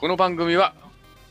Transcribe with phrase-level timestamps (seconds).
[0.00, 0.72] この番組は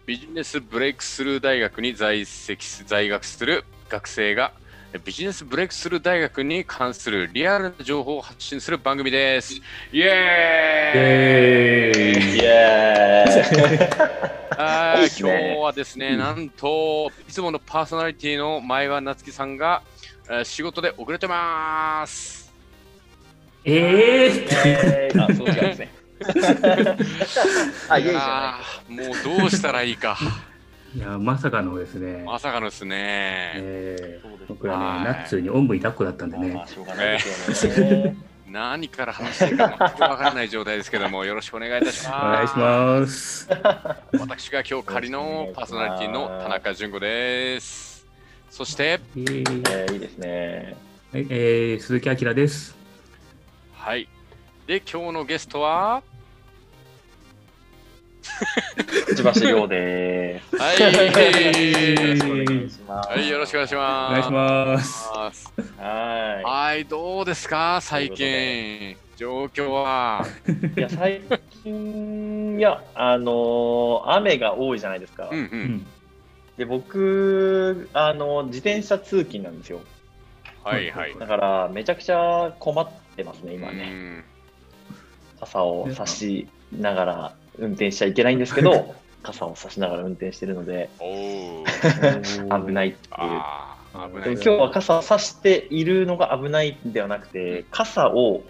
[0.05, 4.51] ビジネスブレイクスルー大学に在籍す在学する学生が
[5.03, 9.55] ビジネスブレイクスルー大学に関するリアルな情報を発信する番組です。
[9.91, 13.89] イエーイイエーイ
[14.55, 19.81] はい今ね日はですね、なんといつものパーソナリティの前川夏樹さんが
[20.29, 22.53] えー仕事で遅れてます。
[23.65, 25.98] えええーあ、そうですね。
[27.89, 28.03] あ、い
[28.89, 30.17] もうどうしたらいいか。
[30.95, 32.23] いや、まさかのですね。
[32.25, 33.51] まさかのですね。
[33.55, 36.67] え僕らはいね、ナッツにおんぶに抱っこだったんでねあ、。
[36.67, 38.15] しょうがないですよね。
[38.47, 42.21] 何から話していいか全くわからない状態ですけども、よろしくお願いいたしおます。
[42.35, 43.49] 願いします。
[44.19, 48.07] 私が今日仮のパーソナリティの田中純子です。
[48.49, 50.75] そして、えーえーいいですね。
[51.13, 52.75] はいえー鈴木明です。
[53.75, 54.07] はい。
[54.65, 56.01] で、今日のゲストは、
[59.15, 60.77] 千葉亮ではい。
[60.77, 60.81] す。
[60.83, 63.09] よろしくお願いします。
[63.09, 64.11] はい、よろしくお願いしおます。
[64.11, 65.09] 願いします。
[65.13, 65.53] ます。
[65.77, 68.95] ははい、どうですか、最近。
[69.17, 70.25] 状況は。
[70.75, 70.79] い。
[70.79, 71.21] いや、最
[71.63, 75.27] 近、いや、あのー雨が多いじゃないですか。
[75.31, 75.41] うんう。
[75.41, 75.85] うんん。
[76.57, 79.81] で、僕、あの自転車通勤なんですよ。
[80.63, 81.15] はいはい。
[81.19, 83.89] だから、めちゃくちゃ困ってますね、今ね。
[83.91, 84.23] うん
[85.39, 93.41] 傘を差しながら運転しちゃいけないんですけど、 傘を差しながら運転してるので、危ないっていう。
[94.13, 94.33] 危ない。
[94.33, 98.43] 今日は傘を差しているのが危ないんではなくて、傘を、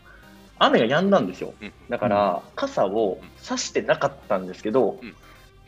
[0.60, 1.54] 雨が止んだんですよ。
[1.60, 1.72] うん。
[1.90, 5.16] だから、傘を差してなかったんですけどうん、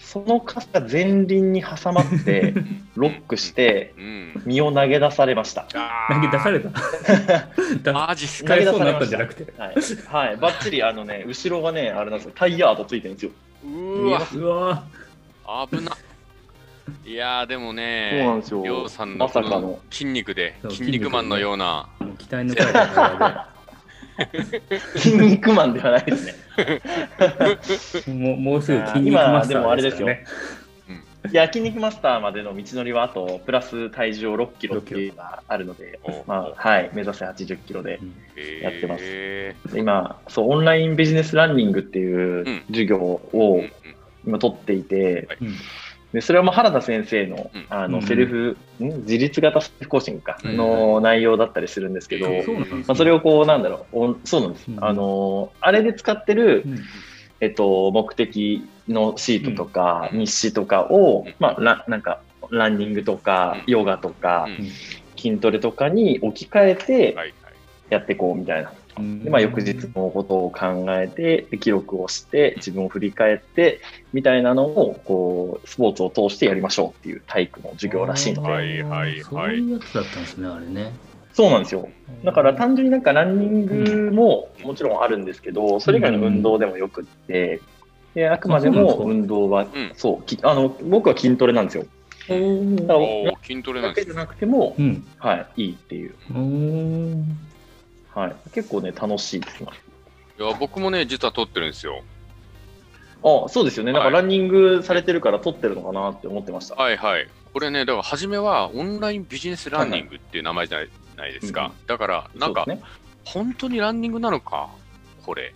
[0.01, 2.53] その傘が前輪に挟まって、
[2.95, 4.41] ロックして、うん。
[4.45, 5.67] 身を投げ出されました。
[5.73, 6.69] あ投げ出された？
[7.91, 9.53] だマジっすか投げ出使えそうになされたったんじゃなくて。
[9.57, 13.31] はい、はい、ばっちり、あのね、後ろがね、あれなんですよ、タイヤ跡ついてるんですよ。
[13.63, 14.83] うーわ、うわ
[15.69, 15.91] 危な。
[17.05, 21.87] いやーでもそうなんねですよ、りょうさんのまさかの筋肉で、筋肉マンのような。
[21.99, 23.47] もう期待の声が
[24.95, 26.25] 筋肉マンではないです
[28.07, 28.13] ね。
[28.13, 30.25] もうもうすぐ筋肉マスターですからね。
[31.31, 37.99] いや、筋肉マスターまでの道のりは、あと、プラス体重を6キロっていうのがあるので、おまあ、はい、目指せ80キロで。
[38.61, 39.03] やってます。
[39.03, 43.39] で今、そう、オンラインビジネスランニングっていう授業うん。
[43.39, 43.71] をうん。
[44.25, 45.55] 今取っていて、うん
[46.13, 47.65] でそれはもう原田先生のうん。
[47.69, 48.03] あのうん。
[48.03, 49.01] セルフ、ん？
[49.03, 50.57] 自立型セルフコーチングか、うん。
[50.57, 54.71] の内容だったりするんですけど、まあ、それをこう、なんだろう、おそうなんです。
[54.71, 54.83] うん。
[54.83, 56.79] あの、あれで使ってるう、ん。
[57.39, 60.19] えっと、目的のシートとか、うん。
[60.19, 61.35] 日誌とかを、うん。
[61.39, 63.73] まあ、ラなんか、ランニングとか、うん。
[63.73, 64.67] ヨガとか、うん。
[65.17, 67.15] 筋トレとかに置き換えて。
[67.89, 68.71] やっていこうみたいな。
[68.97, 69.23] うん。
[69.23, 73.81] でまあ、翌日のことを考えて、記録をして、自分を振り返って、
[74.13, 79.21] みたいなのを、こう、スポーツを通してやりましょうっていう体育の授業らしいので、はいはいはい。
[79.21, 80.91] そういうやつだったんですね、あれね。
[81.33, 81.89] そうなんですよ。
[82.23, 87.61] だから単純になんかランニングももちろんあるんですけど、それ以外の運動でもよくって、
[88.13, 89.91] であくまでも運動は、うん。
[89.95, 91.85] そうきあの、僕は筋トレなんですよ。
[92.27, 92.33] だか
[92.93, 95.05] らおー筋トレだけじゃなくても、うん。
[95.17, 96.15] はい、いいっていう。
[98.13, 99.69] はい、結構ね、楽しいですね。
[100.39, 102.01] いや僕もね、実は撮ってるんですよ。
[103.23, 103.91] あそうですよね。
[103.91, 106.75] なんかはいランニングされてるから撮ってるのかなって思ってました。
[106.75, 107.27] はいはい。
[107.53, 110.79] これね、だから初めはオンラインビジネスランニングっていう名前じゃ
[111.17, 111.71] ないですか。
[111.85, 112.81] だから、なんか、ね
[113.23, 114.69] 本当にランニングなのか、
[115.23, 115.53] これ。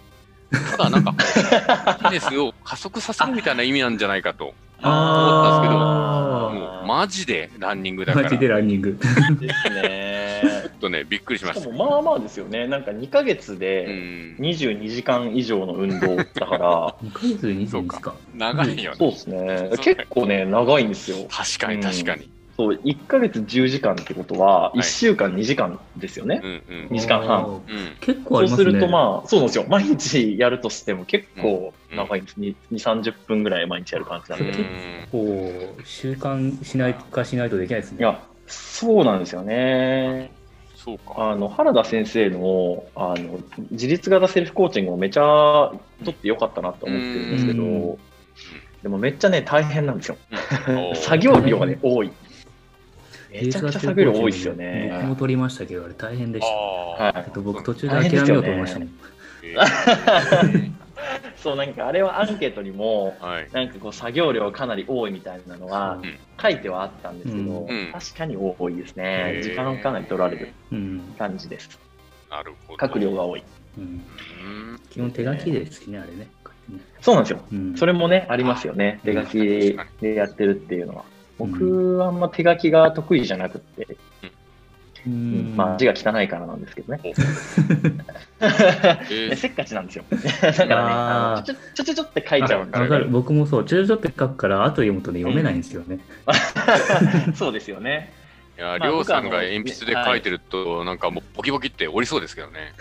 [0.52, 1.16] ただなんか、
[2.04, 4.54] ビジネスを加速させるみたいな意味なんじゃないかと。
[4.82, 8.26] あもう、マジでランニングだから。
[8.26, 9.00] マジでランニング。
[9.40, 10.04] ですね。
[10.85, 11.62] ちょっとね、びっくりしました。
[11.62, 12.68] しかもまあまあですよね。
[12.68, 14.38] なんか2ヶ月うでん。
[14.40, 18.16] 22時間以上の運動だから、 2ヶ月で2そうか時ですか。
[18.34, 18.97] 長いよね。
[19.00, 19.69] そうですね。
[19.81, 21.18] 結構ね、長いんですよ。
[21.29, 22.29] 確かに確かに。
[22.57, 26.41] そう、1ヶ月10時間ってことは、い1週間2時間ですよね。
[26.44, 26.88] うんうん。
[26.91, 27.62] 2時間半あーうん。
[28.00, 28.74] 結構あそうりますすね。
[28.74, 29.66] るとまあ、そうなんですよ。
[29.68, 32.39] 毎日やるとしても結構長いんです。
[32.39, 34.45] 2、30分ぐらい毎日やる感じなんで。
[34.45, 38.04] うんいこう、習慣しないかしないとできないですね。
[38.04, 40.31] や、そうなんですよね。
[40.86, 41.32] そうか。
[41.32, 43.40] あの、原田先生の、あの、
[43.72, 45.22] 自立型セルフコーチングをめちゃ
[46.06, 47.98] とってよかったなと思ってるんですけうど、
[48.84, 50.18] でもめっちゃね、大変なんですよ。
[50.94, 52.12] 作業量がね、多い。
[53.32, 55.16] めちゃくちゃ作業量多いですよ僕もね。
[55.18, 56.54] 取りましたけど、あれ大変でした。
[56.54, 58.88] あはえっと僕途中で諦めようと思いましたね。
[59.42, 60.85] ーい。
[61.38, 63.47] そう、なんかあれはアンケートにも、はい。
[63.51, 68.95] なんかこう作業量かなり多いみたいなのはうん書いてはあったんですけど、うん確かに多いです。
[68.95, 71.15] ね時間かなり取られるうん。
[71.18, 71.80] 感じです。
[72.30, 72.86] なるほど。
[72.86, 73.44] 書く量が多い。
[73.77, 76.27] うんうん基本手書きですしね、あれね。
[77.01, 77.41] そうなんですよ。
[77.51, 79.00] うん、それもね、ありますよね。
[79.03, 81.03] 手書きでやってるっていうのは。
[81.07, 83.98] うん僕はあんま手書きが得意じゃなくて、
[85.10, 87.00] まあ字が汚いからなんですけどね。
[87.04, 90.04] えーせっかちなんですよ。
[90.42, 93.07] だからね、ちょちょちょちょって書いちゃうんですよわかる。
[93.10, 96.00] 僕もそう、ちょちょって書くから、後読むとね、読めないんですよね。
[97.36, 98.12] そうですよね。
[98.57, 102.74] いや、まありょうさんが鉛筆で書いてると、なんかもうボキボキって折りそうですけどね。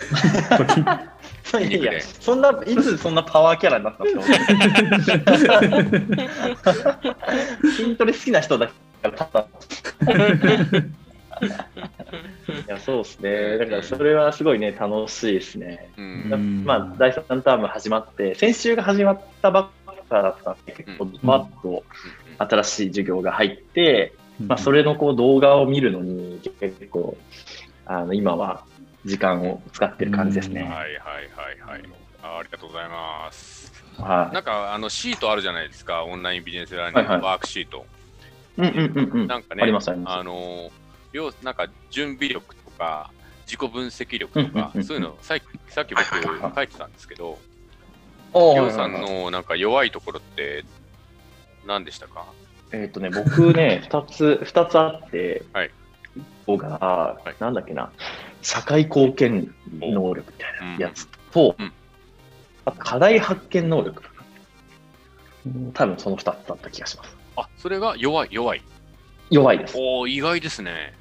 [1.59, 4.13] いやいやそんな、いつそんなパワーキャラになったんで
[5.35, 6.99] すか？
[7.75, 8.73] 筋トレ好きな人だか
[9.03, 9.47] らただ。
[11.41, 13.57] いや、そうですね。
[13.57, 15.89] だからそれはすごいね、楽しいですね。
[15.97, 19.69] うんまあ、第3ターム始まって、先週が始まったばっ
[20.07, 21.83] かだったんで、結構バッと
[22.37, 24.13] 新しい授業が入って、
[24.47, 27.17] まあ、それのこう動画を見るのに結構、
[27.85, 28.63] あの今は
[29.05, 30.63] 時間を使ってる感じですね。
[30.63, 30.97] はいはいはい
[31.71, 31.83] はい。
[32.23, 33.71] あありがとうございます。
[33.97, 37.85] はなんかあのシートあるじゃないですか、オンラインビジネスラーニングワークシート。
[38.57, 38.61] い。
[38.61, 39.27] うんうんうんうん。
[39.27, 40.71] なんかね、ありますありますあの
[41.15, 43.11] 要なんか準備力とか、
[43.45, 46.03] 自己分析力とかうんうんうんう、んそういうのさっきさっき僕
[46.55, 47.37] 書いてたんですけど、
[48.33, 50.63] りょうさんのなんか弱いところって
[51.65, 52.25] 何でしたか？
[52.71, 55.71] えっ、とね、僕ね、 二つ、二つあって、はい
[56.45, 57.91] 僕が、いなんだっけな、
[58.41, 61.71] 社会貢献能力みたいなやつと、うん
[62.65, 64.01] あと課題発見能力。
[65.45, 67.15] うん多分その二つだった気がします。
[67.35, 68.61] あ、それが弱い、弱い。
[69.29, 69.75] 弱いです。
[69.77, 70.93] おお、意外ですね。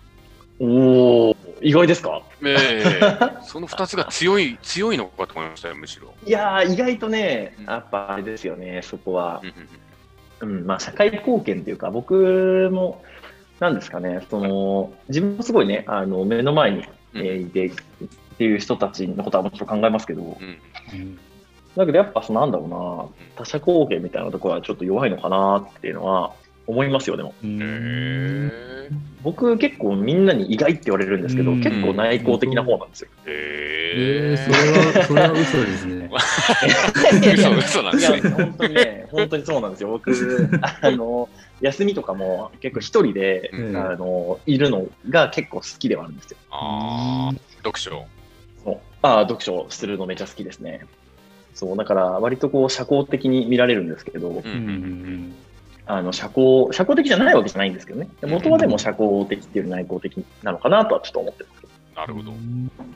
[0.61, 2.23] おお、意外ですか？
[2.45, 3.01] ええ。
[3.43, 6.15] その2つが強い、強いのかと思いましたよ、むしろ。
[6.25, 9.43] いやー、意外とねうん、やっぱあれですよね、そこは。
[10.41, 10.47] う。
[10.47, 13.03] んまあ、社会貢献というか、僕も、
[13.61, 16.85] なんですかね、その、自分もすごいね、あの、目の前に、
[17.15, 17.73] えーいて、っ
[18.37, 20.29] ていう人たちのことはもちろん考えますけど、うん。
[20.33, 21.01] うん。
[21.01, 21.19] うん
[21.77, 26.33] だけどやっぱ、そのなんだろうな、他者貢献みたいなところはちょっと弱いのかなっていうのは
[26.67, 27.35] 思いますよ、でも。
[27.43, 28.75] うんへ
[29.23, 33.09] 僕結構みんなに意外って言われるんですけど、うん結構内向的な方なんですよ。
[33.27, 36.11] ええー、それは、それは嘘ですね。
[37.35, 38.31] 嘘嘘なんいや、ですね。
[38.35, 39.89] 本当にね、本当にそうなんですよ。
[39.89, 40.11] 僕、
[40.63, 41.29] あの、
[41.61, 46.37] 休みとかも結構一人で、うんあの、いるのが結構好きではあるんですよ。
[46.51, 48.05] ああ、読書。
[48.63, 50.85] そうああ、読書するのめっちゃ好きですね。
[51.55, 55.35] そう、だから割とこう社交的に見られるんですけど、うんうんうん
[55.87, 58.09] あの、社交、社交的じゃないわけじゃないんですけどね。
[58.23, 61.73] 元はでも社交的っていうより内向的なのかなとはちょっと思ってますけど。
[62.01, 62.33] なるほど。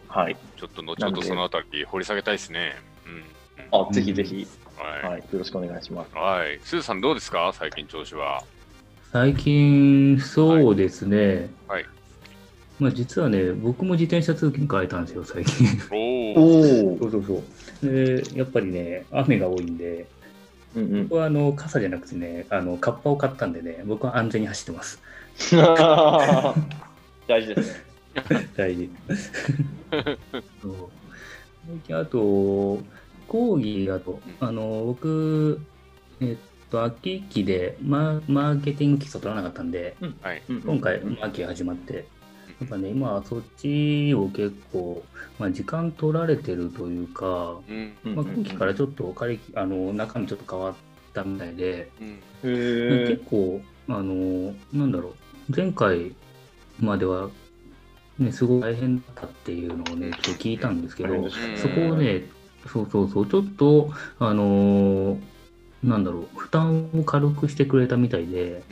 [0.09, 0.37] はい。
[0.57, 2.77] ちょっと後ほどそのあたり掘り下げたいですね。
[3.07, 3.81] うん。
[3.89, 4.47] あ、ぜひぜひ、
[4.77, 5.21] ははい。
[5.21, 6.11] よろしくお願いします。
[6.15, 6.19] い。
[6.19, 6.59] はい。
[6.63, 7.53] スーさんどうですか？
[7.53, 8.43] 最近調子は。
[9.13, 11.51] 最近、そうですね。
[11.69, 11.87] はい。
[12.79, 15.67] まあ実はね、僕も自転車通勤変えたんですよ、最近。
[15.91, 17.07] おおそ。
[17.07, 17.43] うそうそ
[17.87, 17.91] う。
[17.91, 20.07] で、やっぱりね、雨が多いんで、
[20.77, 21.09] うんうん。
[21.09, 25.01] 僕はあの傘じゃなくてね、あのカッパを買ったんでね、僕は安全に走ってます。
[27.27, 27.89] 大事ですね。
[28.57, 28.91] 大事。
[29.91, 32.83] 最近あと、
[33.29, 35.61] 講義だと、あの僕、
[36.21, 36.37] えっ
[36.71, 40.43] と、秋期でママーケティング基礎取らなかったんで、はい。
[40.49, 42.07] 今回うん、秋始まって、
[42.61, 45.05] やっぱね、今はそっちを結構、
[45.39, 47.59] まあ、時間取られてるというか、
[48.03, 49.15] まあ、今期からちょっと
[49.55, 50.75] あの中身ちょっと変わっ
[51.15, 52.19] たみたいで、うん。
[52.45, 55.13] へ結構、あの、なんだろう、
[55.55, 56.13] 前回
[56.81, 57.31] までは、
[58.19, 62.25] ね、すごい大変だったっていうのをね、ちょっと聞いたんですけど、うんそこをね、
[62.67, 65.17] そうそうそう、ちょっと、あの
[65.83, 68.63] なんだろう、負担を軽くしてくれたみたいで、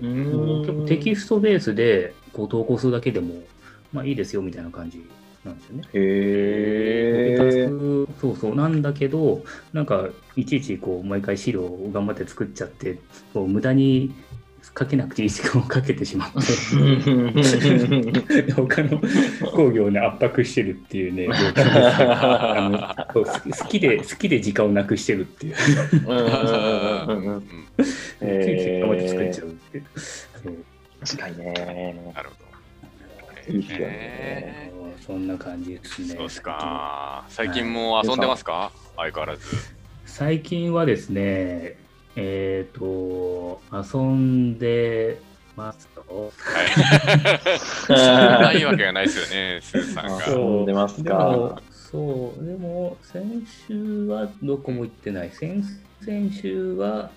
[0.00, 0.60] うん。
[0.62, 3.34] 結構テキストベースでこう投稿するだけでも、
[3.92, 5.04] まあいいですよみたいな感じ
[5.44, 5.84] なんですよね。
[5.94, 7.68] へ
[8.20, 12.98] そうそうなんだけど、なんかいちいちこう毎回資料を頑張って作っちゃって、
[13.32, 14.12] こう無駄に
[14.76, 16.40] かけなくていい時間をかけてしまって、
[18.52, 19.00] 他の
[19.54, 21.72] 工業をね圧迫してるっていうね、状態です。
[21.72, 25.54] あのそう好きで好きで時間をなくしてるっていう、
[31.00, 31.54] 確かにね。
[32.14, 32.34] なるほ
[33.48, 33.54] ど。
[33.54, 33.84] いいっすよね。
[33.88, 34.70] え
[35.06, 36.08] そんな感じですね。
[36.08, 37.24] ーそうですか。
[37.30, 37.72] 最近。
[37.72, 38.72] も遊んでますか？
[38.96, 39.46] 相変わらず。
[40.04, 41.78] 最近はですね、
[42.16, 45.20] えっ、と、遊んで
[45.54, 46.32] ますよ。
[46.38, 46.62] は
[47.88, 47.92] い。
[48.52, 50.20] ないわけがないですよね、スーさんが。
[50.20, 51.58] そう遊んでますでかも。
[51.70, 53.22] そう、でも、先
[53.68, 55.30] 週はどこも行ってない。
[55.30, 57.10] 先々週は、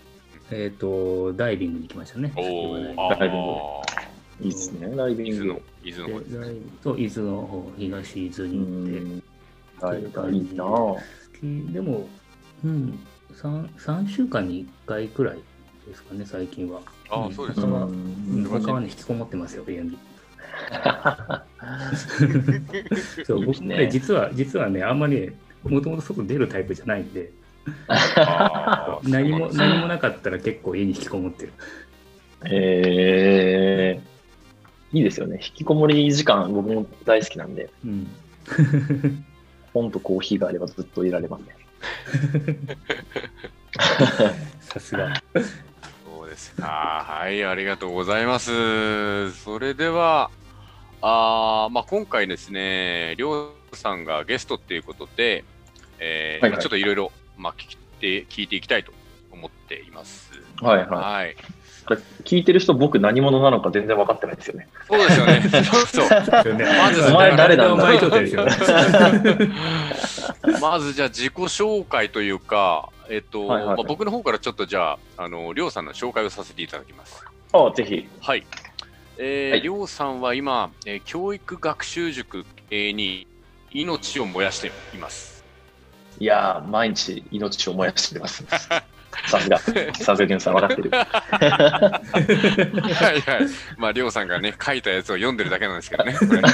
[0.52, 2.34] えっ、と、ダイビングに行きましたね。
[2.36, 2.76] お
[3.18, 4.10] ダイビングあ。
[4.42, 6.40] いいっすね、ライビング伊豆の。、伊豆の方ですね。
[6.40, 9.00] ダイビングそう、伊豆の方、東伊豆うに行って。
[9.00, 9.24] ん。
[9.82, 10.02] はい、
[10.34, 11.74] いいなぁ。
[11.74, 12.08] でも、
[12.66, 13.00] うん、
[13.34, 15.40] 3, 3週間に1回くらい
[15.88, 16.82] ですかね、最近は。
[17.10, 17.68] ああ、そうですか。
[17.68, 19.98] 他は、ううんはね、引きこもってますよ、家に。
[23.26, 25.34] そう、僕ね、ね実は、実はね、あんまりね、
[25.64, 27.32] もともと外出るタイプじゃないんで、
[29.04, 31.54] 何も、何もなかったら結構家に引きこもってる。
[32.46, 35.40] えー、いいですよね。
[35.42, 38.08] 引きこもり時間、僕も大好きなんで、うん。
[39.74, 41.56] 本とコーヒーがあればずっといられますね。
[44.62, 45.14] さすが。
[46.06, 47.06] そうですか。
[47.08, 49.32] はい、ありがとうございます。
[49.32, 50.30] それでは、
[51.02, 55.44] あーまあ、今回ですね、りょうさんがゲストっていうことで、
[56.00, 58.94] えーはいはいまあちょっといろいろまあ聞いて聞いていきたいと
[59.32, 60.32] 思っています。
[60.62, 60.88] はいはい。
[60.88, 61.36] はい。
[62.24, 64.68] 聞いてる人、僕何者なのか全然分かってないですよね。
[64.88, 65.42] そうですよね。
[65.42, 66.08] そうそう。
[66.54, 67.74] まずお前誰なんだ？
[67.74, 68.52] お前にとってですよね。
[70.62, 77.24] まずじゃあ自己紹介というか、えっと、はいはいはいまあ、僕の方からちょっとじゃあ、あの、りょうさんの紹介をさせていただきます。
[77.54, 78.08] あぜひ。
[78.22, 78.46] はい。
[79.18, 83.28] えーはいりょうさんは今、えー教育学習塾に
[83.72, 85.44] 命を燃やしています。
[86.20, 88.44] いやー、毎日命を燃やしてます。
[89.28, 90.90] さすが、さすが、ンさん分かってる。
[90.92, 91.08] は
[93.16, 93.48] いはい。
[93.78, 96.16] まあ、りょうさんがね、書いたやつを読んでるだけなんですけどね。
[96.18, 96.50] これね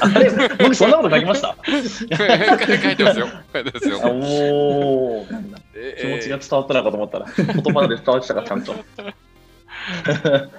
[0.00, 0.30] あれ？
[0.58, 1.56] 僕そんなこと書きました？
[1.64, 3.28] 書いてますよ。
[3.52, 3.98] 書いてますよ。
[4.04, 8.74] おー、なんだえ気持ちが伝わったのかと思ったら、言葉で伝わってたか、ちゃんと。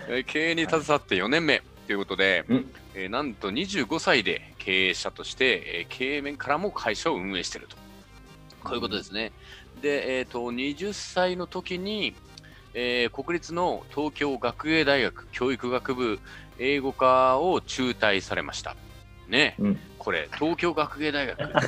[0.09, 7.75] え ー経営に携わって4年目ということで、うんえーなんと25歳で経営者として、えー経営面からも会社を運営していると。
[8.63, 9.31] こういうことですね。
[9.83, 12.15] で、えー、と20歳の時に、
[12.73, 16.19] えー国立の東京学芸大学教育学部
[16.57, 18.75] 英語科を中退されました。
[19.27, 21.59] ね、うんこれ、東京学芸大学って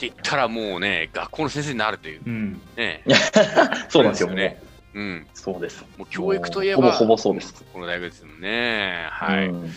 [0.00, 2.20] 言ったらもうね、学校の先生になるという。
[2.26, 2.60] うん。
[2.76, 3.04] ね、
[3.88, 4.62] そうなんですよねね。
[4.94, 5.84] うん、そうです。
[5.96, 7.64] もう教育といえば、ほぼほぼそうです。
[7.72, 9.06] この大学ですもんね。
[9.10, 9.48] はい。
[9.48, 9.70] うん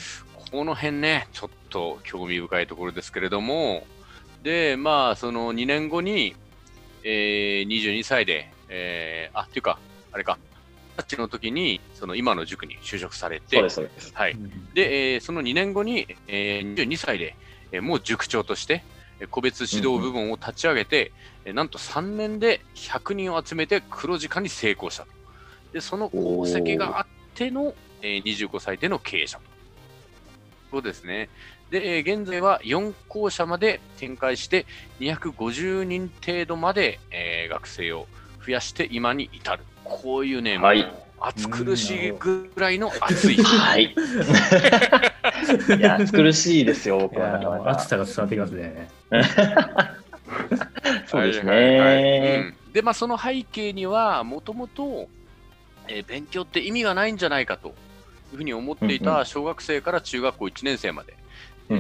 [0.52, 3.88] この辺ね、ちょっと興味深いところですけれども、
[4.44, 6.36] で、まあ、その2年後に、
[7.04, 9.80] えー、22歳で、えー、あ、っていうか、
[10.12, 10.38] あれか、
[10.98, 14.12] 二十歳の時に、その今の塾に就職されて、そうです、そうです。
[14.14, 14.38] はい。
[14.74, 17.36] で、えーその2年後に、えー、22歳で、
[17.72, 18.84] えーもう塾長として、
[19.20, 21.12] えー個別指導部門を立ち上げて、
[21.46, 25.10] えーなんと3年で100人を集めて黒字化に成功したと。
[25.74, 29.44] で、その功績があっての、えー25歳での経営者と。
[30.72, 31.30] そうですね。
[31.74, 34.68] で、えー現在は4校舎まで展開して、
[35.00, 38.06] 250人程度まで、えー学生を
[38.46, 39.64] 増やして今に至る。
[39.84, 40.94] こういうね、はいもう
[41.26, 43.38] 暑苦しいぐらいの熱い。
[43.38, 43.96] はい。
[45.80, 47.72] いや、苦しいですよ、い僕は。
[47.72, 48.90] 暑さが伝わってきますね。
[51.08, 52.54] そうですはいはいはいね。
[52.68, 55.08] うんで、まあ、その背景には、もともと、
[55.88, 57.72] えー勉強って意味がないんじゃないかとい
[58.36, 61.16] うふうに思っていた小学生から中学校1年生まで、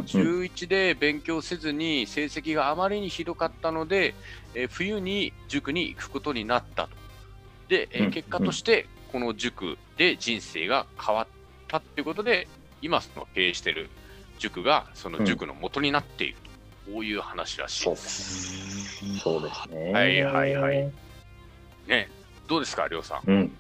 [0.02, 4.16] 中1で勉強せずに成績があまりにひどかったので、
[4.56, 6.90] えー冬に塾に行くことになったと。
[7.70, 11.28] で、え結果として、この塾で人生が変わっ
[11.68, 12.48] たっていうことで、
[12.82, 13.90] 今その経営している
[14.40, 16.36] 塾がその塾の元になっている
[16.86, 17.86] と、こういう話らしいで。
[17.86, 19.20] そうですす。
[19.20, 19.92] そうですね。
[19.94, 20.92] はいはいはい。
[21.88, 22.10] ね、
[22.48, 23.30] どうですか、りょうさん。
[23.30, 23.58] うん。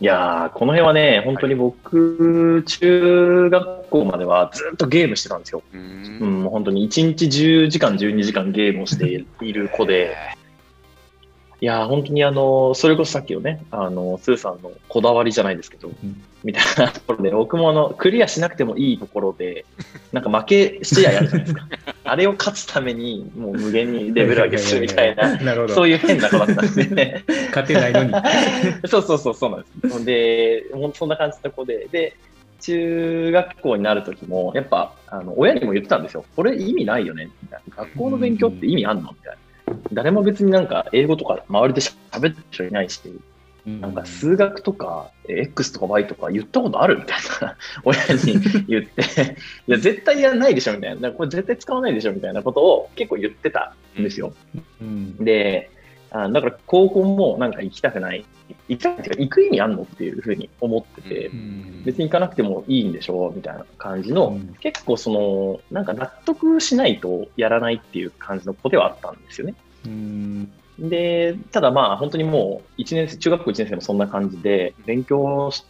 [0.00, 5.62] いやー、この辺はね、本当に僕、中学校まではずっとゲームしてたんですよ。
[5.74, 10.16] うんうん、もう本当に1日10時間、12時間ゲームをしている子で、
[11.62, 15.94] いやー、本当にあの、それこそさっきのね、あの、スーさんのこだわりじゃないですけど、ん
[16.42, 19.66] みたいなところで、僕もあの、クリアしなくてもいいところで、
[20.12, 21.66] なんか負け試合あるじゃないですか。
[22.04, 25.74] あれを勝つために、もう無限にレベル上げするみたいな、 なるほど。
[25.74, 27.24] そういう変な子だったんですね。
[27.54, 28.12] 勝てないのに。
[28.86, 30.04] そうそうそう、そうなんです。
[30.06, 32.14] で、ほんとそんな感じの子で、で、
[32.62, 36.24] 中学校になる時も、やっぱ、あの、親にも言ってたんですよ。
[36.36, 37.84] これ意味ないよね、みたいな。
[37.84, 39.10] 学校の勉強って意味あんの？
[39.10, 39.38] みたいな。
[39.92, 43.00] 誰も別になんか英語とか周りで喋ってる人いないし、
[43.66, 49.02] なんか数学とか、え X とか Y とか言ったことあるみたいな、 親に言って、
[49.68, 51.12] いや、絶対やらないでしょみたいな。
[51.12, 54.32] これ絶対使わないでしょみたいなことを結構言ってたんですよ。
[54.80, 55.16] うん。
[55.16, 55.70] で、
[56.10, 58.24] あだから高校もなんか行きたくない。
[58.68, 69.54] 行きたくないっていうか、行く意味あんのっていうふうに思ってて、うん別に行かなくてもいいんでしょみたいな感じの、うん結構その、なんか納得しないとやらないっていう感じの子ではあったんですよね。
[69.86, 70.52] うん。
[70.78, 75.64] で、ただまあ本当にもう1年生、中学校1年生もそんな感じで、勉強し、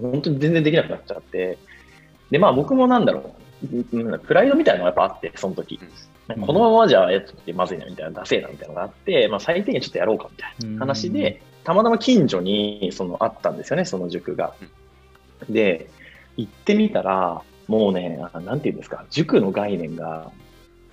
[0.00, 1.58] 本当に全然できなくなっちゃって、
[2.30, 5.80] でまあ僕もなんだろう、うんプライドみたいなのがやっぱあって、その時。
[6.34, 14.54] このままじゃやってまずいなみたいな、ダセえなみたいなのがあって、まあ最低限ちょっとやろうかみたいな話で、たまたま近所にそのあったんですよね、その塾が。
[15.48, 15.88] で、
[16.36, 20.30] 行ってみたら、もうね、あなんていうんですか、塾の概念が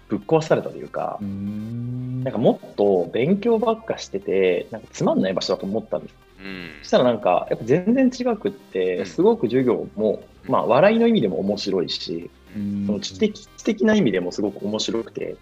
[0.08, 2.24] ぶっ壊されたというか、うん。
[2.24, 6.16] なんかもっと勉強ばっかしてて、なんかつまんない場所だと思ったんです。
[6.40, 6.70] うん。
[6.82, 9.06] そしたらなんか、やっぱ全然違くっうて、ん。
[9.08, 15.36] すごく授業も、まあ笑いの意味でも面白いし、うんその知的知的な意味でもすごく面白くて、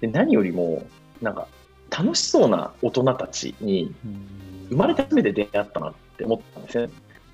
[0.00, 0.86] で何よりも、
[1.20, 1.48] なんか
[1.90, 3.94] 楽しそうな大人たちに
[4.68, 6.92] 生まれて初めて出会ったなって思ったんですよね。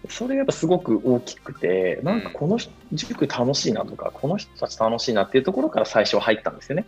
[0.08, 2.58] それがやっぱすごく大きくて、なんかこの
[2.92, 6.86] 塾楽しいなとか、この人たち楽しいなっていうところから最初は入ったんですよね。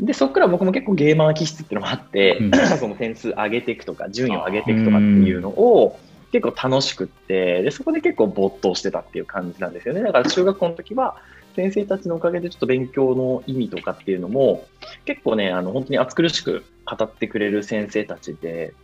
[0.00, 5.98] で、そこから僕も結構ゲーマー気質っていうのもあって、うん その点数上げていくとか、順位を上げていくとかっていうのを
[6.30, 10.02] 結構楽しくって、で、そこで結構没頭してたっていう感じなんですよね。
[10.02, 11.16] だから中学校の時は、
[11.56, 14.66] 先生たちのおかげでちょっと勉強の意味とかっていうのも、
[15.04, 18.74] 結構ね、あの、本当に暑苦しく語ってくれる先生たちで、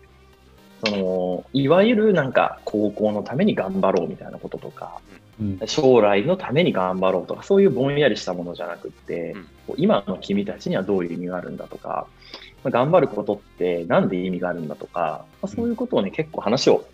[0.85, 5.01] その、いわゆるなんか高校のために頑張ろうみたいなこととか、
[5.41, 9.47] うん将来のために頑張ろうとか、そういうぼんやりしたものじゃなくって、うん
[9.79, 12.07] 今の君たちにはどういう意味があるんだとか、
[12.63, 16.85] まあ頑張ることってなんで意味があるんだとか、まあ、そういうことをね、結構話を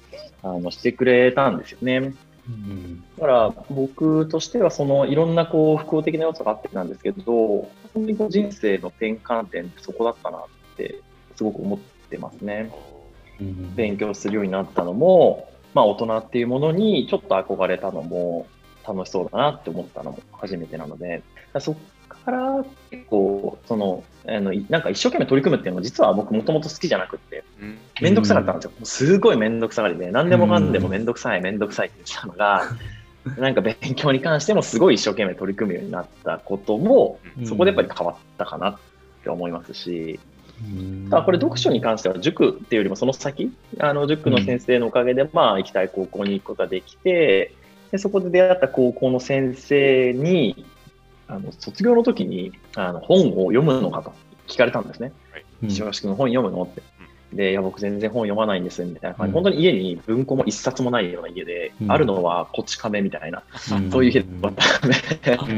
[0.43, 2.15] あのしてくれたんですよね。
[2.51, 3.05] うん。
[3.19, 5.35] だから僕としてはそのいろん。
[5.35, 6.89] なこう複合的な要素があってなん。
[6.89, 10.43] ですけど、本当に人生の転換点ってそこだったなっ
[10.77, 11.01] て
[11.37, 11.79] すごく思っ
[12.09, 12.73] てますね。
[13.41, 13.75] うん。
[13.75, 18.47] 勉強するようになったのも、まあ大人っていうものにちょっと憧れたのも
[18.87, 21.23] 楽しそうだなって思ったのも初めてなので、
[21.61, 21.81] そこ
[22.25, 27.79] から結構その、あのいなんか一生懸命取り組むっていうのも実は僕もともと好きじゃなくって、うん。
[28.01, 28.73] めんどくさかったんですよ。
[28.85, 32.65] すごいめんどくさがりで、何でもかんでもめんどくさい、めんどくさいって言ってたのが、
[33.39, 37.47] なんか勉強に関してもすごい一生懸命取り組むようになったことも、うん。
[37.47, 38.79] そこでやっぱり変わったかなっ
[39.23, 40.19] て思いますし、
[40.63, 41.09] うん。
[41.11, 47.53] ただこれ読書に関しては塾っていうよりもその先、あの塾の先生のおかげで、まあ行きたい高校に行くことができて、
[47.91, 50.65] でそこで出会った高校の先生に、
[51.31, 54.13] あの卒業の時にあの本を読むのかと
[54.49, 55.13] 聞かれたんですね。
[55.63, 56.83] 石橋君本読むのって。
[57.33, 59.35] で、いや、僕全然本読まないんです、みたいな感じ、うん。
[59.35, 61.93] 本当に家に文庫も一冊もないような家で、うん。
[61.93, 63.91] あるのはこち亀みたいな、うん。
[63.91, 65.49] そういう家だったの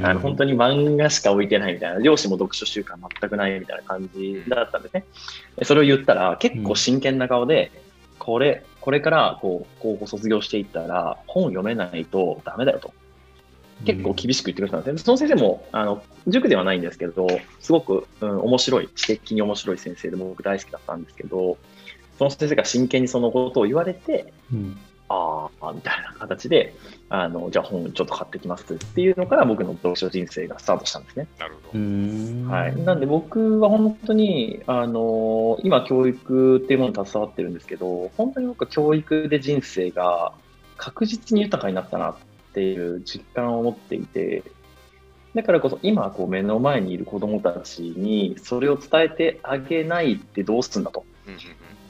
[0.00, 5.04] で、本当に漫画しか置いてないみたいな、両親も読書習慣全くないみたいな感じだったんですね。
[5.56, 7.70] でそれを言ったら、結構真剣な顔で、
[8.18, 12.92] これ、これからこう高校卒業していったら、本読めないとダメだよと。
[13.84, 14.98] 結構厳しく言ってくれたんですね。
[14.98, 17.26] その先生も、あの、塾ではないんですけど、
[17.60, 21.56] すごく、うん、面白い、知的に面白い先生で僕大好きだったんですけど、
[22.18, 24.78] その先生が真剣にそのことを言われて、うん
[25.12, 26.72] ああ、みたいな形で、
[27.08, 31.26] あの、じゃあ本ちょっと買ってきますっていうのから僕の読書人生がスタートしたんですね。
[31.40, 31.78] なるほうど。
[31.80, 32.76] んはい。
[32.76, 40.32] なんで僕は本当に、あの今教育っていうものに携わってるんですけど、本当に僕は教育で人生が
[40.76, 42.16] 確実に豊かになったなっ
[42.52, 44.42] ていう実感を持っていて、
[45.34, 51.04] だからこそ今こう目の前にいる子供たちにそれを伝えてあげないってどうすんだと。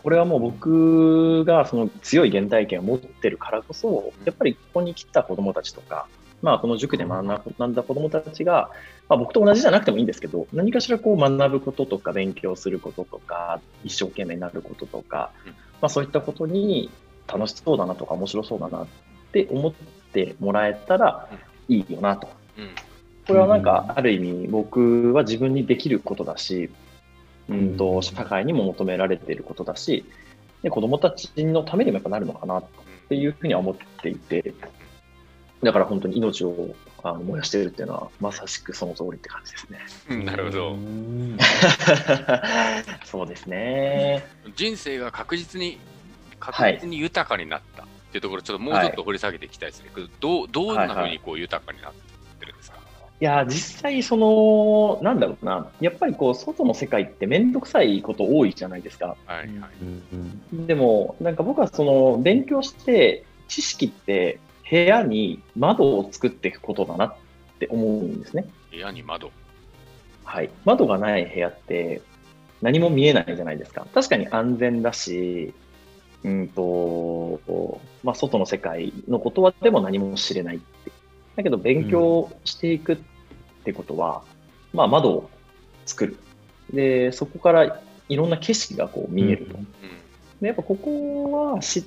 [0.02, 6.06] これはもう僕がその強い原体験を持ってるからこそ、やっぱりここに来た子供たちとか、
[6.42, 8.70] まあこの塾で学んだ子供たちが、
[9.08, 16.90] まあ僕と同じじゃなくてもいいんですけど、何かしらこう学ぶこととか勉強することとか、一生懸命になることとかうん、まあそういったことに
[17.26, 18.86] 楽しそうだなとか面白そうだなっ
[19.32, 19.72] て思っ
[20.12, 21.28] てもらえたら
[21.68, 22.28] いいよなと。
[22.58, 22.68] うん
[23.26, 26.68] これはなんか、ある意味、僕は自分にできることだし、
[27.48, 30.04] うんと、うん社会にも求められていることだし、
[30.62, 32.64] で子供たちのためにもやっぱなるのかなっ
[33.08, 34.52] ていうふうには思っていて、
[35.62, 39.78] だから本当に命をあの燃やしているっていうのは、まさしくその通りって感じですね。
[40.08, 40.76] うんなるほどう。
[40.76, 41.38] ん
[43.04, 44.24] そうですね。
[44.56, 45.78] 人生が確実に、はい
[46.40, 49.90] 確実に豊かになったっていうところ、ちょっともうちょっと掘り下げていきたいですね。
[50.18, 51.92] どうどんなふうにこう豊かになっ
[52.40, 52.78] てるんですか、
[53.20, 59.16] いや、実際、その、なんだろうな、やっぱりこう、外の世界ってめんどくさいこと多いじゃないですか。
[59.26, 59.48] はいはい。
[59.82, 59.84] う
[60.56, 67.14] んでも、なんか僕はその勉強して、知識って部屋に窓を作っていくことだなっ
[67.58, 68.44] て思うんですね。
[68.70, 69.30] 部屋に窓？
[70.24, 70.50] はい。
[70.64, 72.00] 窓がない部屋って
[72.62, 73.86] 何も見えないじゃないですか。
[73.92, 75.52] 確かに安全だし、
[76.24, 80.92] うんと、まあ、外の世界のことはでも何も知れないって。
[81.36, 82.98] だけど勉強していくっ
[83.64, 84.22] てことは、
[84.72, 85.30] まあ窓を
[85.86, 86.16] 作る。
[86.72, 89.56] で、そこからいろんな景色がこう見えると。
[89.56, 89.66] うん
[90.40, 91.82] でやっぱここは知っ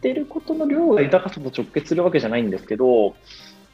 [0.00, 3.16] てることの量が豊かさと直結するわけじゃないんですけど、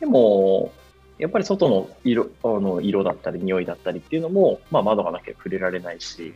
[0.01, 0.73] でも、
[1.19, 6.35] やっぱり外の色あの色だったり匂いだったりっていうのも、まあ、窓がなきゃ触れられないし、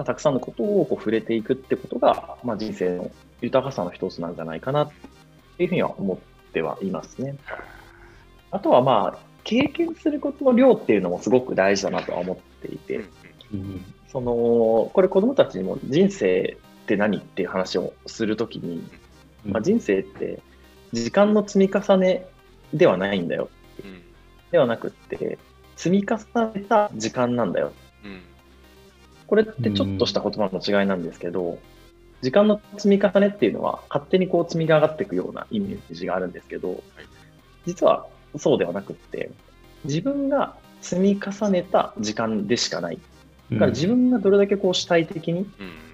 [0.00, 3.10] まあ、たくさんのことをこう触れていくってことが、まあ、人生の
[3.42, 4.90] 豊かさの一つなんじゃないかなっ
[5.58, 7.36] ていうふうには思ってはいますね。
[8.50, 13.04] あとはまあ経験することの量っていうのもすごく大事だなとは思っていて、
[13.52, 18.82] うんそのこれ子どもたちにも人生って何っていう話をするときに、
[19.44, 20.40] まあ、人生って
[20.94, 22.26] 時間の積み重ね
[22.72, 23.50] ではないんだよ。
[23.84, 24.02] うん。
[24.50, 25.38] ではなくって
[25.76, 26.16] 積み重
[26.54, 27.72] ねた時間なんだよ。
[28.02, 28.22] うん
[29.30, 31.60] これってちょっとした言葉の違いなんですけど、
[32.20, 36.82] 時間の積み重ねっていうのは勝手にこう積み上がっていくようなイメージがあるんですけど、
[37.64, 39.30] 実はそうではなくって
[39.84, 42.98] 自分が積み重ねた時間でしかない。
[43.52, 45.46] だから自分がどれだけこう主体的にうん。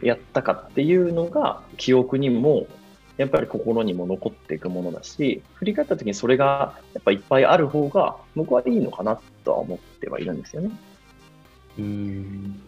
[0.02, 2.66] やったかっていうのが記憶にも
[3.16, 10.70] やっぱり心にも残っていくものだし振り返った時にそれがやっぱいっぱいある方が僕はいいのかなとは思ってはいるんですよね。
[11.78, 12.62] うん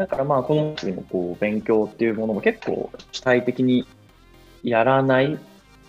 [0.00, 3.86] だからまあこの次もこう勉強っていうものも結構主体的に
[4.62, 5.38] やらない、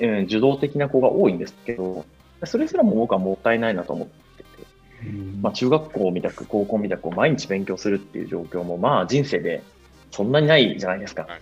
[0.01, 2.05] うん、受動的な子が多いんですけど
[2.43, 5.09] それすらも僕はもったいないなと思ってて、
[5.41, 9.63] まあ、中学校みたく高校みたく毎日勉強するっていう状況もまあ人生で
[10.11, 11.21] そんなにないじゃないですか。
[11.21, 11.41] はい。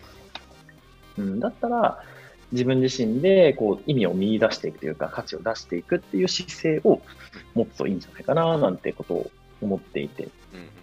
[1.17, 2.03] うん、だったら
[2.51, 7.01] 自分自身でこう意味を見出していくというか価値を出していくっていう姿勢を
[7.55, 10.25] 持つといいんじゃないかななんてことを思っていて。
[10.25, 10.78] うん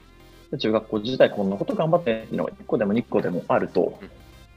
[0.58, 2.44] 中学校時代こんなこと頑張ってっていうの？
[2.44, 3.98] が1個でも2個でもあると。
[4.00, 4.08] うん、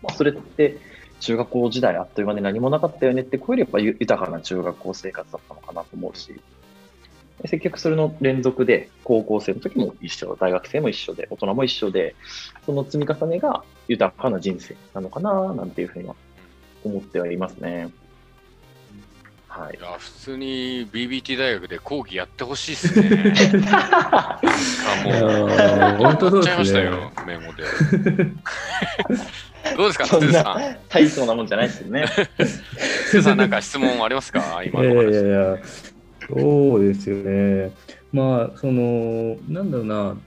[0.02, 0.78] まあ、それって
[1.20, 6.40] 中学校時代あっという間で何もなかったよねってこういうよりやっぱ豊かな中学校生活だったのかなと思うし。
[7.44, 12.16] 結局それの連続で高校生の時も一緒大学生も一緒で大人も一緒で
[12.66, 16.16] その積み重ねが豊かな人生なのかななんていうふうには
[16.84, 17.90] 思ってはいますね。
[19.50, 19.82] はいい。
[19.82, 23.34] や普通に BBT 大学で講義やってほしいっすね。
[23.74, 24.40] あ
[25.04, 27.64] もう本当そうやっちゃいまですねしたよ、メモで。
[29.76, 30.32] どうですか、さん。
[30.32, 32.06] な大層なもんじゃないですよね。
[33.24, 34.62] さん、なんか質問ありますか？
[34.66, 35.14] 今いやいの話。
[35.16, 35.58] やいや、
[36.28, 37.72] そうですよね。
[38.14, 40.18] まあ、その、なんだろうな、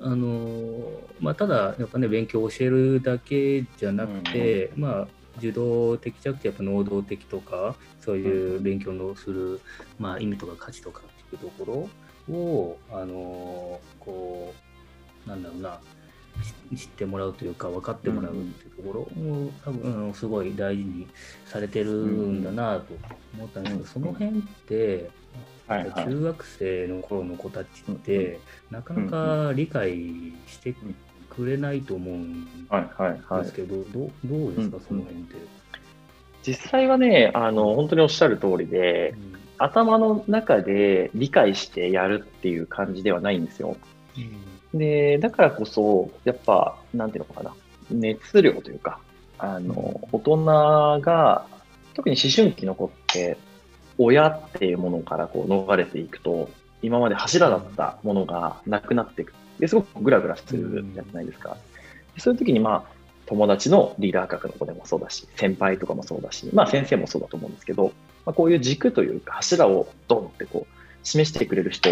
[0.00, 0.78] あの、
[1.20, 5.08] まあ、ただ、やっぱね、勉強を教えるだけじゃなくて、まあ、
[5.40, 9.60] 受動的じゃなくて、やっぱ能動的とか、そういう勉強のする、
[9.98, 11.88] まあ、意味とか価値とかっていうとこ
[12.28, 14.54] ろを、あの、こ
[15.26, 15.80] う、なんだろうな、
[16.70, 21.06] 知知ってもらうというか分かってもらうっていうところも多分すごい大事に
[21.46, 22.94] されてるんだなと
[23.34, 24.14] 思ったんですけど、うん。
[24.16, 25.10] その辺って、
[25.68, 30.74] 中学生の頃の子たちって、なかなか理解して
[31.30, 33.42] くれないと思うんはいはいはい。
[33.42, 35.36] ですけど、どうですか、うんその辺って。
[36.42, 39.14] 実際はね、あの、本当におっしゃる通りで、
[39.58, 43.76] 頭の中で理解してやるっていう感じではないんですよ。
[44.72, 47.54] で、だからこそ、やっぱ、なんていうのかな、
[47.90, 49.00] 熱量というか、
[49.38, 50.44] あの、大人
[51.00, 51.46] が、
[51.94, 53.36] 特に思春期の子って、
[53.98, 56.48] 親っていうものからこう逃れていくと、
[56.82, 59.34] 今まで柱だったものがなくなっていく。
[59.60, 61.56] ですごくグラグラするじゃないですか。
[62.14, 67.92] でそういう時に、まあ、友達のリーダー格の子でもそうだし、先輩とかもそうだし、まあ先生もそうだと思うんですけど、
[68.26, 71.90] まあ、こういう軸というか柱をドンってこう示してくれる人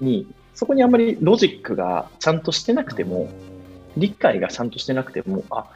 [0.00, 3.28] に、そこにあんまりロジックがちゃんとしてなくても、
[3.96, 5.66] 理解がちゃんとしてなくても、あ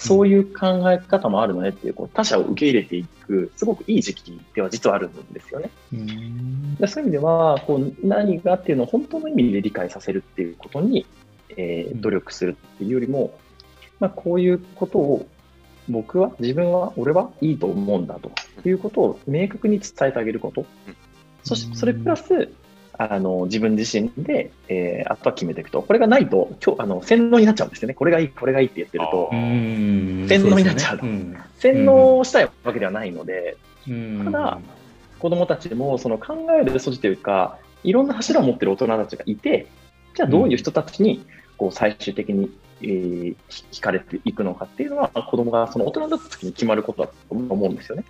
[0.00, 5.70] そういう考え方もあるのねっていう、こう他者を受け入れていく、すごくいい時期では実はあるんですよね。
[5.92, 11.06] うそういう意味では、こう何がっていうのを本当の意味で理解させるっていうことに、
[11.56, 13.32] えーうん努力するっていうよりも、
[13.98, 15.26] まあ、こういうことを
[15.90, 18.30] 僕は、自分は、俺はいいと思うんだと
[18.68, 20.64] いうことを明確に伝えてあげること。
[21.42, 22.48] そして、それプラス、
[23.02, 25.80] あの自分自身で、えーあとは決めていくと。
[25.80, 27.94] これがないと、今日あの洗脳になっちゃうんですよね。
[27.94, 29.30] これがいい、これがいいって言ってると。
[29.32, 31.40] 洗脳になっちゃうそですね。
[31.58, 33.56] 洗脳したいわけではないので、
[33.88, 34.24] うん。
[34.26, 34.58] ただ
[35.18, 39.66] 子供たちもその考える素地というか、いろんな柱を持ってる大人たちがいて、
[40.14, 41.24] じゃあどういう人たちに
[41.56, 42.50] こう最終的に、
[42.82, 48.04] えーひ惹かれていくのかっていうのは、子供がその大人だった時に決まることだと思うんですよね。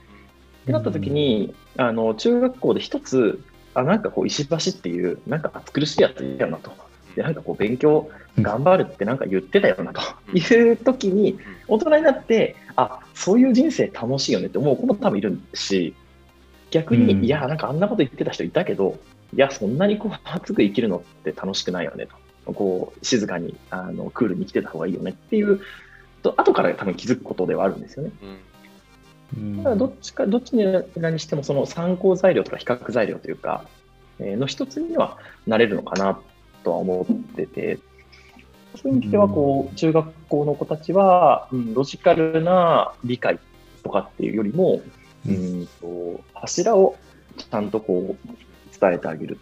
[0.63, 3.41] ってなった時に、あの中学校で一つ、
[3.75, 6.73] あなんかこう石橋っていう、なんか暑苦しいやついたよなと。
[7.15, 8.09] で、なんかこう勉強
[8.41, 10.01] 頑張るってなんか言ってたよなと
[10.37, 15.95] いう時に、大人になって、あそういう人生楽しいよねって思う子も多分いるし、
[16.71, 18.99] 逆に、うんいや、なんかあんなこと言ってた人いたけど、
[19.35, 22.53] いや、そんなにこう熱く生きるのって楽しくないよねと。
[22.53, 25.61] こう静かにあのクールに生きてた方がいいよねっていう、
[26.23, 28.13] と後から多分気づくことではあるんですよね。
[28.23, 28.50] うん
[29.37, 29.63] うん。
[29.63, 30.65] ただどっちか、どっちに
[30.97, 33.65] らにしても、その参考材料とか比較材料というか、
[34.19, 35.17] えーの一つには
[35.47, 36.21] なれるのかな
[36.63, 37.79] とは思ってて、
[38.77, 43.39] そういう意味では、こう、中学校の子たちは、うん、ロジカルな理解
[43.83, 44.83] とかっていうよりも、
[45.27, 46.97] ううんんと柱を
[47.37, 49.39] ちゃんとこう伝えてあげる。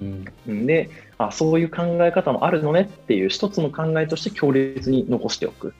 [0.00, 0.24] うん。
[0.48, 0.66] ん。
[0.66, 5.74] であ、そういう考え方もあるのねっていう一つの考えとして強烈に残しておく。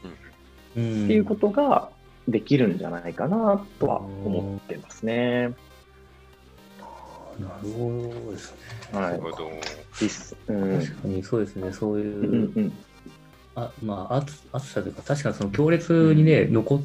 [0.77, 1.05] うん。
[1.05, 1.89] っていうことが
[2.29, 5.55] できるんじゃないかなとは思ってますね。
[7.39, 8.59] なるほどですね。
[8.93, 12.73] はない確かにそうですね、そういう、うんうん
[13.57, 16.83] あまあ、暑暑さというか、確かにその強烈にね、残っ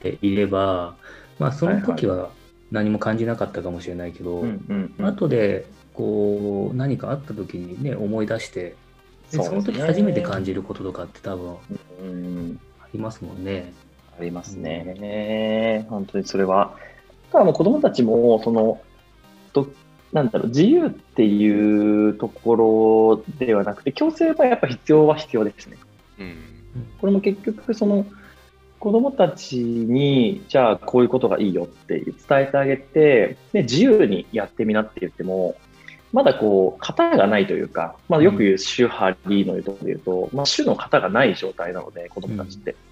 [0.00, 0.94] ていれば、
[1.38, 2.30] まあ、その時は
[2.70, 5.06] 何も感じなかったかもしれないけど、うんうんうん。
[5.06, 8.76] 後でこう何かあった時にね、思い出して、
[9.30, 11.56] でその時初めて感じることとかって多分
[12.02, 12.60] うん。
[12.82, 13.72] ありますもんね。
[14.20, 15.86] ありますね。
[15.88, 16.76] 本当にそれは。
[17.32, 18.80] ただもう子供たちも、その、
[19.52, 19.66] と
[20.12, 25.76] なんだろう、自由っていうところではなくて、強制はやっぱ必要は必要ですね。
[26.18, 26.36] うん。
[27.00, 28.04] これも結局、その、
[28.80, 35.54] 子供たちに、じゃあこういうことがいいよって伝えてあげて、で、自由にやってみなって言っても、
[36.12, 42.72] まだこう、型がないというか、まあよく言う主張リのいうところで言うと、まあ主の型がない状態なので、子供たちって。
[42.72, 42.89] だから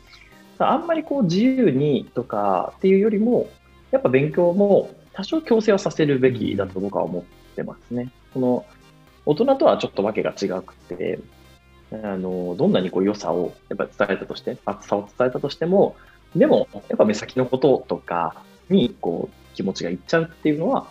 [0.58, 3.48] あんまりこう自由にとかっていうよりも、
[3.90, 7.22] やっぱ勉強も多少強制はさせるべきだと僕は思っ
[7.54, 8.10] てますね。
[8.32, 8.64] その
[9.26, 11.18] 大人とはちょっとわけが違くて、
[11.92, 15.96] あのどんなにこう良さをやっぱ伝えたとして、厚さを伝えたとしても、
[16.36, 20.88] でもやっぱ目先のこととかにこう気持ちがいっちゃうっていうのは、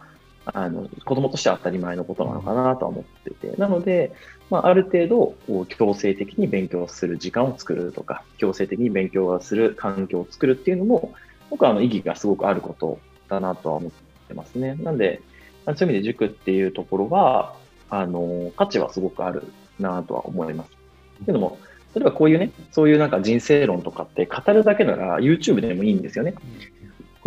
[0.53, 4.13] あの子供としては当たり前のことなのかなとは思ってて、なので、
[4.49, 5.35] まあ、ある程度
[5.67, 11.13] 強制的に勉強する時間を作るとか、強制的に勉強をする環境を作るっていうのも、
[11.49, 13.91] 僕はあの意義がすごくあることだなとは思っ
[14.27, 14.75] てますね。
[14.75, 15.21] なんで、
[15.65, 17.55] そういう意味で塾っていうところは、
[17.89, 19.43] あの価値はすごくある
[19.79, 20.71] なとは思います。
[21.25, 21.57] けども、
[21.95, 26.35] 例えばこういうね、そういうなんか人生論とかって語るだけなら YouTube でもいいんですよね。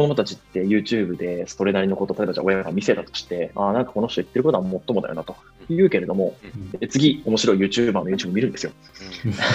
[0.00, 5.36] 子供たちって YouTube でそれなりのこと、例えばじゃあ親が見せたとして、ああ、なんかこの人言ってることはもっともだよなと
[5.68, 6.34] 言うけれども、
[6.80, 8.72] う次、面白い YouTuber の YouTube 見るんですよ。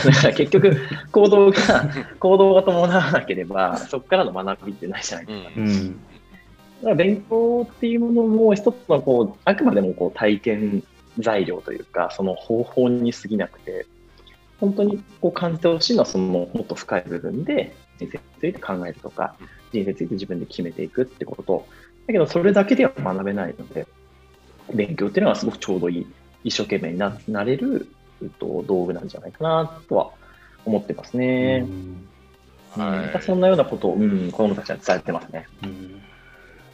[0.06, 0.78] だから結局、
[1.12, 5.52] 行動が、行動が伴わなければ、そこからの学びってないじゃないですか。
[5.58, 5.68] うん。
[5.68, 6.00] うん
[6.82, 10.84] だから勉強っていうものも一つのこう、あくまでもこう体験
[11.18, 13.88] 材料というか、その方法に過ぎなくて、
[14.60, 19.36] 本当にこう感じてほしいのはそのもっと深い部分で人生について考えるとか、
[19.76, 21.68] 人生について自分で決めていくってこと。
[22.08, 23.88] だけどそれだけでは学べないので、
[24.74, 26.08] 勉強っていうのはすごくちょうどいい、
[26.44, 27.88] 一生懸命にななれる、
[28.22, 30.12] えっと、道具なんじゃないかなとは
[30.66, 31.66] 思ってますね。
[31.68, 32.08] うん
[32.82, 33.22] はい。
[33.22, 35.48] そんなようなことを、うん、子供たちは伝えてますね。
[35.64, 36.02] うん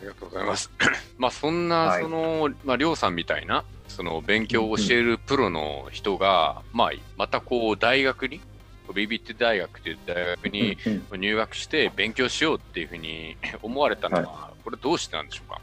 [0.01, 0.71] ありがとうございます。
[1.19, 8.41] まあそんな、はいその、まあ、りょうさんみたいな、その勉強を教えるプロの人が、まあ、またこう、大学に、
[8.91, 10.77] BBT 大学という大学に
[11.17, 15.61] 入学して勉強しようっていうふうに 思われたのは、これどうしてなんでしょうか？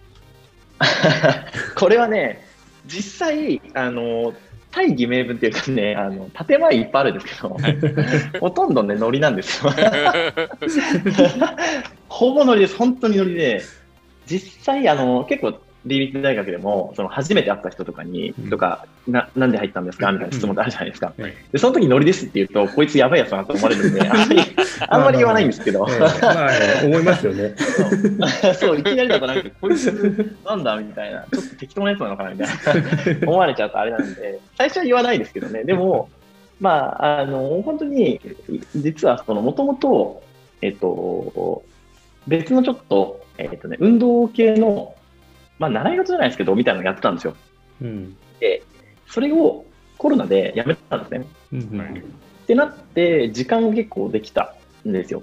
[1.77, 2.47] これはね、
[2.87, 4.33] 実際、あの、
[4.71, 7.57] 大義名分っていうかね、あの、建前いっぱいあるんですけど、
[8.41, 9.73] ほとんどね、ノリなんですよ。
[12.09, 13.63] ほぼノリです、本当にノリで、
[14.27, 18.51] 実際、あの、結構、大学でも、その初めて会った人とかに、うん。
[18.51, 20.13] とか、な、なんで入ったんですか？
[20.13, 21.13] みたいな質問ってあるじゃないですか。
[21.19, 24.41] はいで、その時ノリですって言うと、こいつやばいやつだなと思われるんで、あんまり、
[24.89, 26.51] あんまり言わないんですけど、ええまあ、
[26.85, 27.55] 思いますよね。
[27.57, 28.55] そう。
[28.55, 32.49] そう、いきなりだとなんか、こいつなんだみたいな、ちょっと適当なやつなのかなみたい
[33.19, 33.27] な。
[33.27, 36.09] 思われちゃうとあれなんで、最初は言わないですけどね、でも、
[36.61, 38.21] まあ、あの、本当に、
[38.77, 40.23] 実は、その、もともと、
[40.61, 41.63] えっと、
[42.27, 44.95] 別のちょっと、えっとね、運動系の、
[45.59, 47.37] まあ、習い事じゃないですけど、みたいなのやってたんですよ。
[47.83, 48.63] うんで、
[49.07, 49.65] それを
[49.97, 51.27] コロナでやめたんですね。
[51.53, 52.03] うんはいっ
[52.49, 54.55] てなって、時間が結構できた
[54.87, 55.23] んですよ。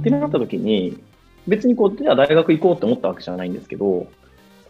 [0.00, 0.98] ってなった時に、
[1.46, 4.06] 別にこう、じゃあ大学行こうって思ったわけじゃないんですけど、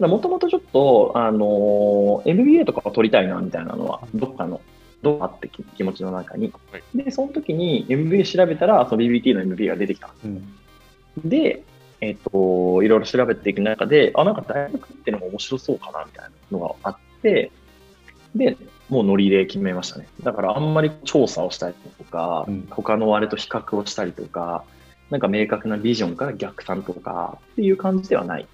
[0.01, 4.61] もともとちょっと、あの、MBA とかを取りたいな、みたいなのは、どっかの、
[5.03, 6.53] どっかあってき気持ちの中に。
[6.73, 10.11] はいで、その時に MBA 調べたら、その BBT の MBA が出てきた。
[10.25, 10.53] うん
[11.25, 11.63] で、
[12.09, 17.51] えっと、いろいろ調べていく中で、あ、なんか大学ってのも面白そうかな、みたいなのがあって、
[18.35, 18.57] で、
[18.89, 20.07] もうノリで決めましたね。
[20.23, 24.65] だからあんまり調査をしたりとか、うん他のあれと比較をしたりとか、
[25.11, 28.47] なんか明確なビジョンから逆算とかっていう感じではない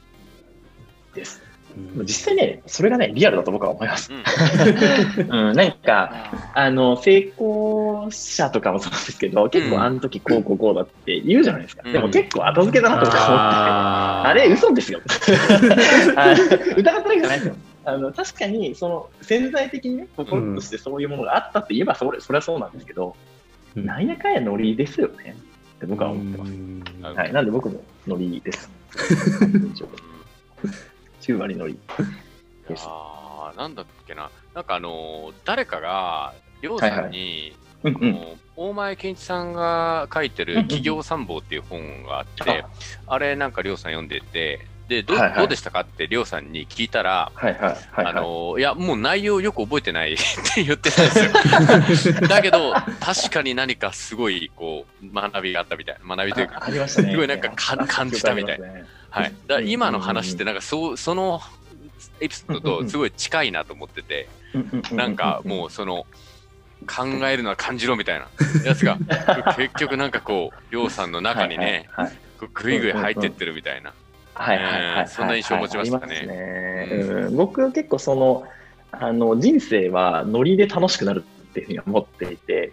[1.14, 1.49] です。
[1.96, 4.12] うん実際ね、それがね、リアルだと僕は思います。
[4.12, 4.22] うん
[5.48, 11.82] うん、なんか、あの、成功者とかもそうですけど、結構あの時こうこうこうだって言うじゃないですか。
[11.84, 13.32] うんでも結構後付けだなとか思って。
[13.32, 15.00] あーあれ、嘘ですよ。
[16.16, 17.56] あ 疑ってるわけじゃないですよ。
[17.84, 23.16] あの確かにその潜在的にね、心としてそういうものがあったって言えばそれ、それはそうなんですけど、
[23.76, 25.36] うんなんやかんやノリですよね
[25.76, 26.52] って僕は思ってます。
[26.52, 28.70] うんはい、なんで僕もノリです。
[31.20, 31.74] 9割ノリ。
[31.74, 31.76] い
[32.68, 38.10] やーなんだっけな、なんかあのー誰かが、りょうさんに、うんうん。
[38.10, 42.64] あの大前健一さんが書いてる企業参謀っていう本があって、
[43.06, 48.06] あれなんかりょうさん読んでて、でど,、はいはいどうでしたかってりょうさんに聞いたら、はいはいはい、はい。
[48.06, 50.16] あのーいや、もう内容よく覚えてない っ
[50.54, 52.14] て言ってたんですよ。
[52.28, 57.12] だけど、確かに何かすごいこう学びがあったみたいな、学びというか、あありましたね。
[57.12, 58.66] すごいなんかか感じたみたいな。
[59.10, 61.40] はい、だ今の話って、なんかそうその
[62.20, 64.28] エピソードとすごい近いなと思ってて、
[64.92, 66.06] なんかもうその
[66.86, 68.28] 考えるのは感じろみたいな。
[68.64, 68.96] やつが
[69.56, 71.88] 結局なんかこう、りょうさんの中にね、
[72.54, 73.92] ぐいぐい入ってってるみたいな。
[74.34, 75.08] はいはいはいはい。
[75.08, 77.28] そんな印象を持ちましたね。
[77.32, 78.44] 僕結構その、
[78.92, 82.72] あの、人生はノリで楽しくなるっていうふうに思っていて、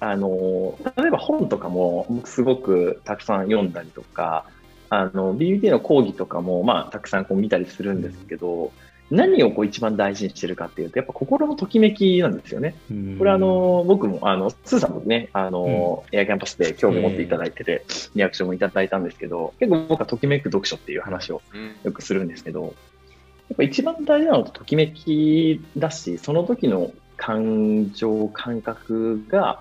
[0.00, 4.44] あの、例えば本とかも僕すごくたくさん読んだりとか、
[4.90, 8.72] あの、BUT の講義とかもまあたくさんこう見たりするんですけど、
[9.10, 12.74] 何をこう一番大事にしてるかっていうと、やっぱ心のときめきなんですよね。
[13.18, 29.60] これあの、僕も、あの、スーさんもね、あの、エアキャンパスで興味を持っていただいてて、リアクションもいただいたんですけど、結構僕はときめく読書っていう話をうんよくするんですけど、やっぱ一番大事なのってときめきだし、その時の感情、感覚が、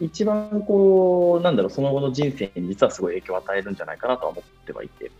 [0.00, 5.10] 一番こう、なんだろう、その後の人生に実はすごい影響を与えるんじゃないかなとは思ってはいて、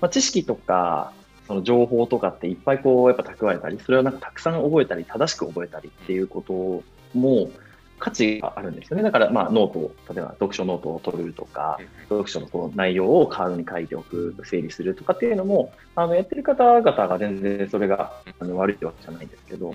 [0.00, 1.12] まあ、知識とか、
[1.46, 6.82] その情報とかっていっぱいこう、やっぱ蓄えたり、それをなんかたくさん覚えたり、正しく覚えたりっていうこと
[7.18, 7.50] も
[7.98, 9.02] 価値があるんですよね。
[9.02, 19.74] だから、まあ、ノートを、例えば読書ノートを取るとか、読書のこの内容をカードに書いておく、整理するとかっていうのも、あのやってる方々が全然それがあの悪いわけじゃないんですけど、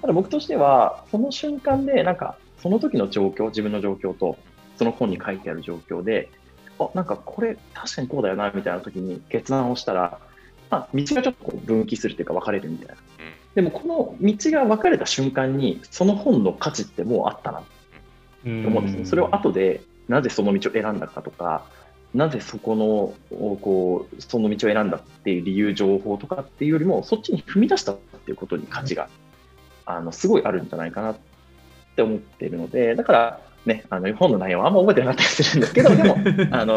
[0.00, 4.38] ただ僕としては、その瞬間で、なんか、その時の状況、自分の状況と、
[4.78, 6.30] その本に書いてある状況で、
[6.78, 10.18] あ、なんかこれ確かにこうだよな、みたいな時に決断をしたら、
[10.70, 12.94] まあ、道がちょっとこう分岐するというか分かれるみたいな。
[13.54, 17.66] でもこの道が分かれた瞬間に、その本の価値ってもうあったなと
[18.46, 19.04] 思うんですね。
[19.04, 21.66] それを後で、なぜその道を選んだかとか、
[22.14, 29.10] なぜそこの、こう、その道を選んだっていう理由、情報とかっていうよりも、そっちに踏み出したっていうことに価値が、
[29.84, 31.16] あの、すごいあるんじゃないかなっ
[31.94, 36.18] て思っているので、だから、ね、あの、本の内容はあんま覚えてなかったりするんですけど、でも、
[36.52, 36.76] あの、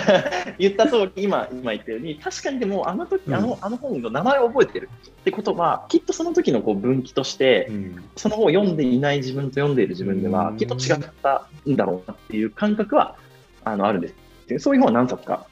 [0.58, 7.70] 言った通り、今、今言ったように、確かにでも、あの時、あの、あの本の名前を覚えてるってことは、きっとその時のこう分岐として、
[8.16, 13.16] その本を読んでいない自分と読んでいる自分では、きっと違ったんだろうなっていう感覚は、
[13.64, 14.58] あの、あるんです。
[14.60, 15.46] そういう本は何冊か、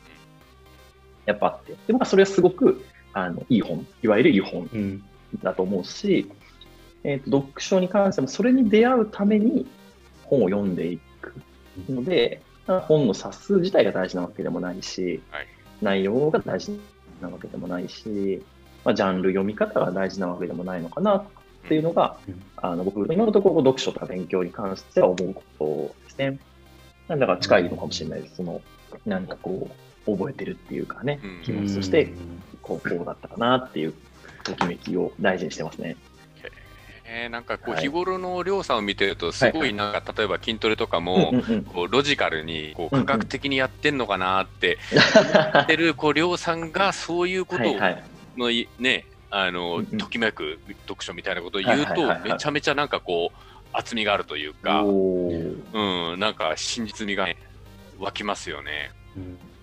[1.26, 1.72] やっぱあって。
[1.72, 5.02] で、僕はそれはすごく、あの、いい本、いわゆるいい本
[5.42, 6.30] だと思うし、
[7.04, 9.66] えっ、と、読書に関しても、それに出会うために
[10.24, 11.34] 本を読んでいく
[11.88, 15.46] ので、本の冊数自体が大事なわけでもないし、はい
[15.82, 16.80] 内容が大事
[17.20, 18.42] なわけでもないし、
[18.84, 21.24] まあ、ジャンル読み方が大事なわけでもないのかなっ
[21.68, 26.38] ていうのが、うんあの僕、今のところ読書とか勉強に関しては思うことですね。
[27.08, 28.36] だから近いのかもしれないです。
[28.36, 28.60] その、
[29.04, 29.68] なんかこ
[30.06, 32.12] う、覚えてるっていうかね、うん気持ちとして、
[32.62, 33.94] こう、こうだったかなっていう、
[34.44, 35.96] ときめきを大事にしてますね。
[37.04, 37.82] えーなんかこうはい。
[37.82, 41.64] 日頃のりょうさんを見てると、すごいなんか例えば筋トレとかもうん、うんうん。
[41.64, 43.06] こうロジカルにこううんうん。
[43.06, 47.64] 科学的にやってんのかなって 言ってるこうりょうさんがそういうこと。
[48.36, 49.98] のいねあの、うんうん。
[49.98, 52.32] ときめく読書みたいなことを言うと、はいはいはいはい。
[52.32, 53.38] めちゃめちゃなんかこう
[53.72, 57.36] 厚みがあるというか、うん、なんか真実味が、ね、
[57.98, 58.90] 湧きますよね。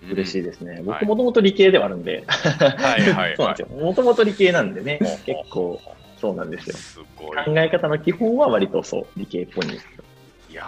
[0.08, 0.38] 嬉しい。
[0.40, 0.82] いですね。
[0.84, 3.78] 僕もともと理系ではあるんで、はいはい そうなんですよ。
[3.78, 5.80] もともと理系なんでね、結構
[6.20, 6.76] そうなんですよ。
[6.76, 7.44] すごい。
[7.44, 10.04] 考え方の基本は割とそう、理系っぽいんですけど。
[10.50, 10.64] いや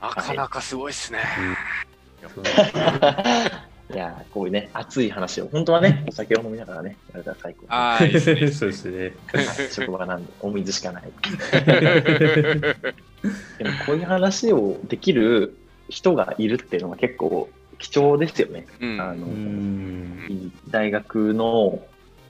[0.00, 1.20] ーなかなかすごいっすね。
[3.92, 7.66] いやーこういうね、熱い話を、本当はね、お酒を飲みながらね、やれたら最高。
[7.68, 8.48] ああ、 いいっすね。
[8.48, 9.14] そうですね。
[9.26, 11.04] はい職場なんで、お水しかない。
[11.52, 12.74] で
[13.64, 15.56] も、こういう話をできる
[15.88, 18.66] 人がいるっていうのは結構貴重ですよね。
[18.80, 19.26] うんあの
[20.70, 21.80] 大学の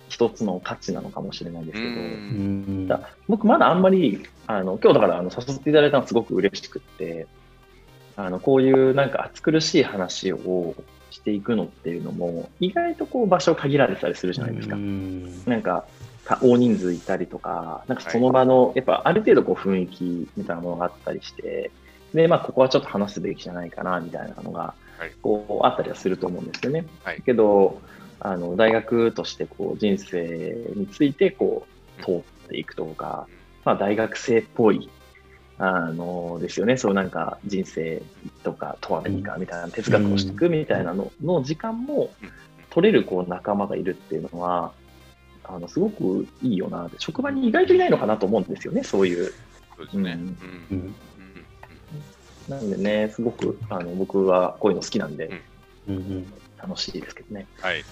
[0.09, 2.89] 一つの価値なのかもしれないですうけど、ん。
[2.89, 7.27] だ僕まだあんまり、あの、今日だからあの誘っていただいたのはすごく嬉しくって、
[8.17, 10.75] あの、こういうなんか暑苦しい話を
[11.11, 14.77] していくのっていうのも、意外とこう場所限られてたりするじゃないですか。
[15.51, 15.85] なんか、
[16.25, 21.71] か大人数いたりとか、なんかその場の、やっぱある程度こう雰囲気みたいなものがあったりして、
[22.13, 26.87] で、まあここはちょっと話すべきじゃないかな、みたいなのがはい、こうあったりはすると思うんですよね。
[27.03, 27.23] はい。
[27.23, 27.83] けど、
[28.21, 31.67] あの大学としてこう人生についてこ
[31.99, 33.27] う通っていくとか、
[33.65, 34.91] まあ、大学生っぽい
[35.59, 38.03] あのですよね、そうなんか人生
[38.43, 42.11] とかとは何かみたいな哲学をしていくみたいなのの時間も
[42.71, 44.73] 取れるこう仲間がいるっていうのは、
[45.45, 49.33] あのすごくいいよなって、職場に意外といないのかなと思うんですよね、そういう。
[49.77, 50.19] そうですね。
[52.49, 55.41] なんでね、すごくあの僕はこういうの好きなんで、
[55.87, 56.33] うんうん
[56.67, 57.47] 楽しいですけどね。
[57.61, 57.81] はい。
[57.81, 57.85] い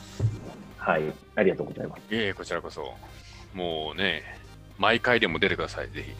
[0.78, 1.02] はい、
[1.36, 2.02] ありがとうございます。
[2.10, 2.94] えいえ、こちらこそ。
[3.54, 4.22] もうね、
[4.78, 6.12] 毎回でも出てください、ぜひ。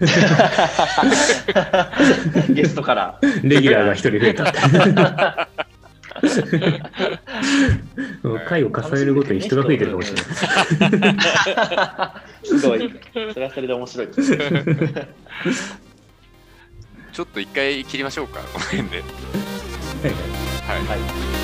[2.52, 3.18] ゲストから。
[3.42, 4.52] レギュラーが一人増えた。
[8.46, 10.18] 回を重ねるごとに人が増えてるかもしれ
[10.98, 12.44] ない。
[12.44, 12.92] すごい。
[13.32, 14.08] それはそれで面白い。
[17.12, 19.02] ちょっと一回切りましょうか、この辺で。
[20.66, 20.80] はい。
[20.86, 20.96] は
[21.36, 21.39] い。